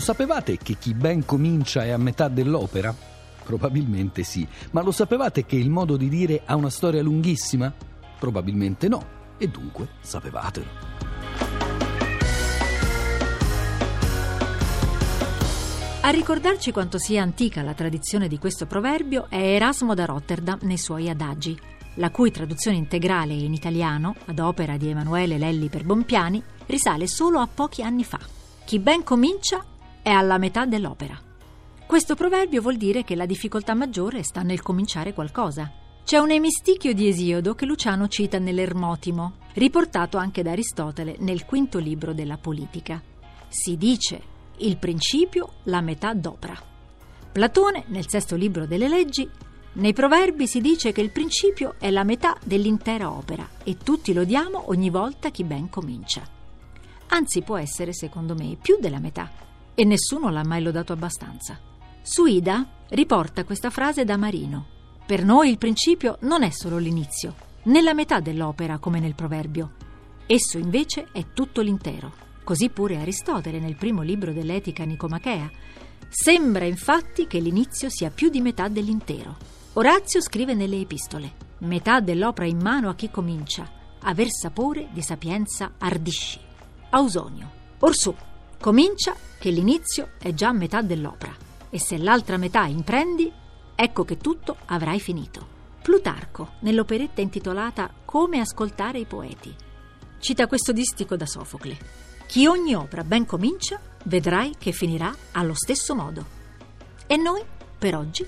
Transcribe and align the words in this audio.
sapevate 0.00 0.56
che 0.56 0.76
chi 0.78 0.94
ben 0.94 1.24
comincia 1.24 1.84
è 1.84 1.90
a 1.90 1.98
metà 1.98 2.28
dell'opera? 2.28 2.94
Probabilmente 3.44 4.22
sì, 4.22 4.46
ma 4.70 4.82
lo 4.82 4.92
sapevate 4.92 5.44
che 5.44 5.56
il 5.56 5.68
modo 5.68 5.96
di 5.96 6.08
dire 6.08 6.42
ha 6.44 6.56
una 6.56 6.70
storia 6.70 7.02
lunghissima? 7.02 7.72
Probabilmente 8.18 8.88
no, 8.88 9.04
e 9.36 9.48
dunque 9.48 9.88
sapevatelo. 10.00 10.66
A 16.04 16.10
ricordarci 16.10 16.72
quanto 16.72 16.98
sia 16.98 17.22
antica 17.22 17.62
la 17.62 17.74
tradizione 17.74 18.26
di 18.28 18.38
questo 18.38 18.66
proverbio 18.66 19.26
è 19.28 19.36
Erasmo 19.36 19.94
da 19.94 20.04
Rotterdam 20.04 20.58
nei 20.62 20.78
suoi 20.78 21.08
adagi, 21.08 21.56
la 21.94 22.10
cui 22.10 22.30
traduzione 22.30 22.76
integrale 22.76 23.34
in 23.34 23.52
italiano, 23.52 24.16
ad 24.24 24.38
opera 24.38 24.76
di 24.76 24.88
Emanuele 24.88 25.38
Lelli 25.38 25.68
per 25.68 25.84
Bompiani, 25.84 26.42
risale 26.66 27.06
solo 27.06 27.38
a 27.38 27.46
pochi 27.46 27.82
anni 27.82 28.04
fa. 28.04 28.18
Chi 28.64 28.78
ben 28.78 29.04
comincia 29.04 29.64
è 30.02 30.10
alla 30.10 30.36
metà 30.36 30.66
dell'opera. 30.66 31.16
Questo 31.86 32.14
proverbio 32.14 32.60
vuol 32.60 32.76
dire 32.76 33.04
che 33.04 33.14
la 33.14 33.26
difficoltà 33.26 33.74
maggiore 33.74 34.22
sta 34.22 34.42
nel 34.42 34.62
cominciare 34.62 35.12
qualcosa. 35.12 35.70
C'è 36.04 36.18
un 36.18 36.30
emisticchio 36.30 36.92
di 36.92 37.06
Esiodo 37.06 37.54
che 37.54 37.66
Luciano 37.66 38.08
cita 38.08 38.38
nell'Ermotimo, 38.38 39.34
riportato 39.52 40.16
anche 40.16 40.42
da 40.42 40.50
Aristotele 40.50 41.16
nel 41.20 41.44
quinto 41.44 41.78
libro 41.78 42.12
della 42.12 42.38
Politica. 42.38 43.00
Si 43.48 43.76
dice 43.76 44.20
il 44.58 44.76
principio, 44.78 45.54
la 45.64 45.80
metà 45.80 46.12
d'opera. 46.14 46.60
Platone, 47.30 47.84
nel 47.88 48.08
sesto 48.08 48.34
libro 48.34 48.66
delle 48.66 48.88
leggi, 48.88 49.28
nei 49.74 49.92
proverbi 49.92 50.46
si 50.46 50.60
dice 50.60 50.92
che 50.92 51.00
il 51.00 51.10
principio 51.10 51.76
è 51.78 51.90
la 51.90 52.04
metà 52.04 52.36
dell'intera 52.44 53.10
opera 53.10 53.48
e 53.62 53.76
tutti 53.76 54.12
lo 54.12 54.24
diamo 54.24 54.70
ogni 54.70 54.90
volta 54.90 55.30
chi 55.30 55.44
ben 55.44 55.68
comincia. 55.70 56.22
Anzi, 57.08 57.42
può 57.42 57.56
essere, 57.56 57.92
secondo 57.92 58.34
me, 58.34 58.56
più 58.60 58.78
della 58.80 58.98
metà 58.98 59.50
e 59.74 59.84
nessuno 59.84 60.30
l'ha 60.30 60.44
mai 60.44 60.62
lodato 60.62 60.92
abbastanza. 60.92 61.58
Suida 62.02 62.66
riporta 62.88 63.44
questa 63.44 63.70
frase 63.70 64.04
da 64.04 64.16
Marino. 64.16 64.66
Per 65.06 65.24
noi 65.24 65.50
il 65.50 65.58
principio 65.58 66.18
non 66.22 66.42
è 66.42 66.50
solo 66.50 66.78
l'inizio, 66.78 67.34
né 67.64 67.80
la 67.80 67.94
metà 67.94 68.20
dell'opera 68.20 68.78
come 68.78 69.00
nel 69.00 69.14
proverbio. 69.14 69.72
Esso 70.26 70.58
invece 70.58 71.08
è 71.12 71.26
tutto 71.32 71.60
l'intero. 71.60 72.12
Così 72.44 72.70
pure 72.70 72.96
Aristotele 72.96 73.60
nel 73.60 73.76
primo 73.76 74.02
libro 74.02 74.32
dell'Etica 74.32 74.84
Nicomachea. 74.84 75.50
Sembra 76.08 76.64
infatti 76.64 77.26
che 77.26 77.38
l'inizio 77.38 77.88
sia 77.88 78.10
più 78.10 78.28
di 78.28 78.40
metà 78.40 78.68
dell'intero. 78.68 79.36
Orazio 79.74 80.20
scrive 80.20 80.54
nelle 80.54 80.80
epistole: 80.80 81.32
Metà 81.58 82.00
dell'opera 82.00 82.46
in 82.46 82.58
mano 82.58 82.88
a 82.88 82.94
chi 82.94 83.10
comincia, 83.10 83.70
aver 84.00 84.28
sapore 84.30 84.88
di 84.92 85.02
sapienza 85.02 85.72
ardisci. 85.78 86.40
Ausonio. 86.90 87.50
Orsù, 87.78 88.14
comincia 88.62 89.16
che 89.40 89.50
l'inizio 89.50 90.10
è 90.18 90.32
già 90.34 90.52
metà 90.52 90.82
dell'opera, 90.82 91.34
e 91.68 91.80
se 91.80 91.98
l'altra 91.98 92.36
metà 92.36 92.64
imprendi, 92.64 93.30
ecco 93.74 94.04
che 94.04 94.18
tutto 94.18 94.56
avrai 94.66 95.00
finito. 95.00 95.44
Plutarco, 95.82 96.52
nell'operetta 96.60 97.20
intitolata 97.20 97.92
Come 98.04 98.38
ascoltare 98.38 99.00
i 99.00 99.04
poeti, 99.04 99.52
cita 100.20 100.46
questo 100.46 100.70
distico 100.70 101.16
da 101.16 101.26
Sofocle. 101.26 101.76
Chi 102.28 102.46
ogni 102.46 102.76
opera 102.76 103.02
ben 103.02 103.26
comincia, 103.26 103.80
vedrai 104.04 104.54
che 104.56 104.70
finirà 104.70 105.12
allo 105.32 105.54
stesso 105.54 105.96
modo. 105.96 106.24
E 107.08 107.16
noi, 107.16 107.42
per 107.76 107.96
oggi, 107.96 108.24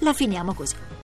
la 0.00 0.12
finiamo 0.12 0.52
così. 0.52 1.00